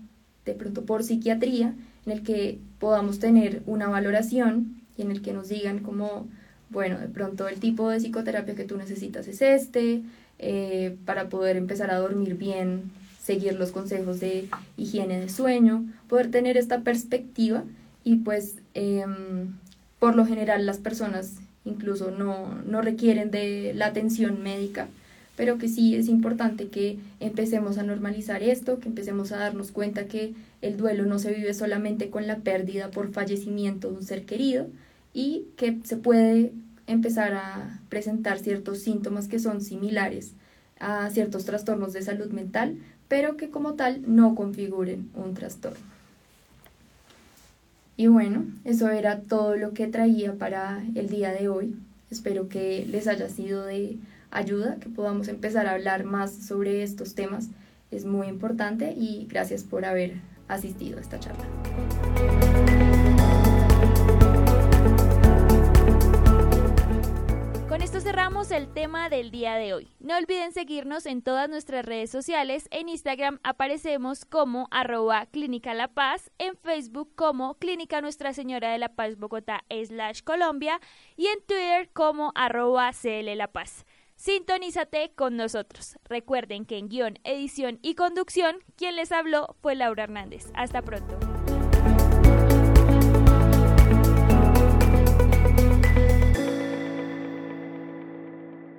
de 0.45 0.55
pronto 0.55 0.85
por 0.85 1.05
psiquiatría 1.05 1.75
en 2.07 2.13
el 2.13 2.23
que 2.23 2.59
podamos 2.79 3.19
tener 3.19 3.63
una 3.67 3.89
valoración 3.89 4.81
y 4.97 5.03
en 5.03 5.11
el 5.11 5.23
que 5.23 5.33
nos 5.33 5.49
digan 5.49 5.81
como, 5.81 6.27
bueno, 6.71 6.99
de 6.99 7.09
pronto 7.09 7.49
el 7.49 7.61
tipo 7.61 7.91
de 7.91 7.99
psicoterapia 7.99 8.55
que 8.55 8.65
tú 8.65 8.77
necesitas 8.77 9.29
es 9.29 9.43
este, 9.43 10.03
eh, 10.39 10.97
para 11.05 11.29
poder 11.29 11.57
empezar 11.57 11.91
a 11.91 11.99
dormir 11.99 12.37
bien 12.37 12.91
seguir 13.23 13.55
los 13.55 13.71
consejos 13.71 14.21
de 14.21 14.49
higiene 14.77 15.21
de 15.21 15.29
sueño, 15.29 15.85
poder 16.09 16.31
tener 16.31 16.57
esta 16.57 16.81
perspectiva 16.81 17.65
y 18.05 18.17
pues 18.17 18.57
em, 18.75 19.55
por 19.99 20.17
lo 20.17 20.27
general 20.27 20.67
las 20.67 20.79
personas 20.79 21.35
incluso 21.65 22.11
no, 22.11 22.61
no 22.67 22.83
requieren 22.83 23.31
de 23.31 23.73
la 23.75 23.87
atención 23.87 24.43
médica, 24.43 24.89
pero 25.37 25.59
que 25.59 25.69
sí 25.69 25.95
es 25.95 26.09
importante 26.09 26.69
que 26.69 26.99
empecemos 27.21 27.79
a 27.79 27.85
normalizar 27.85 28.43
esto, 28.43 28.81
que 28.81 28.89
empecemos 28.89 29.31
a 29.31 29.37
darnos 29.39 29.71
cuenta 29.71 30.07
que 30.07 30.35
el 30.61 30.77
duelo 30.77 31.07
no 31.07 31.21
se 31.21 31.33
vive 31.33 31.55
solamente 31.55 32.11
con 32.11 32.27
la 32.27 32.39
pérdida 32.39 32.91
por 32.91 33.13
fallecimiento 33.13 33.91
de 33.91 33.97
un 33.99 34.03
ser 34.03 34.25
querido 34.25 34.67
y 35.15 35.47
que 35.57 35.79
se 35.85 35.97
puede 35.97 36.53
empezar 36.89 37.35
a 37.35 37.81
presentar 37.89 38.41
ciertos 38.41 38.81
síntomas 38.81 39.29
que 39.29 39.39
son 39.39 39.61
similares 39.61 40.33
a 40.83 41.09
ciertos 41.11 41.45
trastornos 41.45 41.93
de 41.93 42.03
salud 42.03 42.33
mental, 42.33 42.77
pero 43.13 43.37
que 43.37 43.51
como 43.51 43.75
tal 43.75 44.01
no 44.07 44.35
configuren 44.35 45.11
un 45.15 45.35
trastorno. 45.35 45.85
Y 47.99 48.07
bueno, 48.07 48.47
eso 48.65 48.89
era 48.89 49.21
todo 49.21 49.55
lo 49.55 49.75
que 49.75 49.87
traía 49.87 50.33
para 50.33 50.83
el 50.95 51.11
día 51.11 51.31
de 51.31 51.47
hoy. 51.51 51.77
Espero 52.11 52.49
que 52.49 52.87
les 52.87 53.09
haya 53.09 53.29
sido 53.29 53.67
de 53.67 53.99
ayuda, 54.31 54.77
que 54.77 54.89
podamos 54.89 55.29
empezar 55.29 55.67
a 55.67 55.73
hablar 55.73 56.05
más 56.05 56.33
sobre 56.33 56.83
estos 56.83 57.15
temas. 57.15 57.49
Es 57.91 58.07
muy 58.07 58.29
importante 58.29 58.95
y 58.97 59.27
gracias 59.29 59.63
por 59.63 59.85
haber 59.85 60.15
asistido 60.49 60.97
a 60.97 61.03
esta 61.03 61.21
charla. 61.21 61.45
El 68.51 68.73
tema 68.73 69.09
del 69.09 69.31
día 69.31 69.55
de 69.55 69.73
hoy. 69.73 69.89
No 70.01 70.17
olviden 70.17 70.53
seguirnos 70.53 71.07
en 71.07 71.23
todas 71.23 71.49
nuestras 71.49 71.85
redes 71.85 72.11
sociales. 72.11 72.67
En 72.73 72.89
Instagram 72.89 73.39
aparecemos 73.45 74.25
como 74.25 74.67
arroba 74.73 75.27
Clínica 75.27 75.75
La 75.75 75.87
Paz, 75.87 76.33
en 76.39 76.57
Facebook 76.57 77.15
como 77.15 77.55
Clínica 77.55 78.01
Nuestra 78.01 78.33
Señora 78.33 78.73
de 78.73 78.79
la 78.79 78.89
Paz 78.89 79.17
Bogotá 79.17 79.63
slash 79.71 80.23
Colombia 80.25 80.81
y 81.17 81.27
en 81.27 81.39
Twitter 81.47 81.91
como 81.93 82.33
arroba 82.35 82.91
CL 82.91 83.37
La 83.37 83.47
Paz. 83.47 83.85
Sintonízate 84.17 85.13
con 85.15 85.37
nosotros. 85.37 85.97
Recuerden 86.09 86.67
que 86.67 86.79
en 86.79 86.89
guion, 86.89 87.19
edición 87.23 87.79
y 87.81 87.95
conducción, 87.95 88.57
quien 88.77 88.97
les 88.97 89.13
habló 89.13 89.55
fue 89.61 89.77
Laura 89.77 90.03
Hernández. 90.03 90.51
Hasta 90.55 90.83
pronto. 90.83 91.17